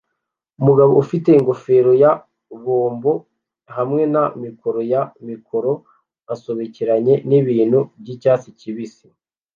[0.59, 2.11] Umugabo ufite ingofero ya
[2.63, 3.13] bombo
[3.75, 5.71] hamwe na mikoro ya mikoro
[6.33, 9.07] asobekeranye nibintu byicyatsi kibisi